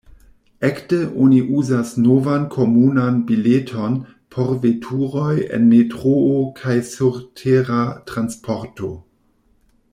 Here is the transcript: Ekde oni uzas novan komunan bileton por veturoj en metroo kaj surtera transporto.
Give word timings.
Ekde 0.67 1.01
oni 1.25 1.41
uzas 1.57 1.91
novan 2.05 2.47
komunan 2.55 3.19
bileton 3.29 3.93
por 4.37 4.49
veturoj 4.65 5.37
en 5.59 5.69
metroo 5.75 6.41
kaj 6.63 6.79
surtera 6.89 7.83
transporto. 8.13 8.91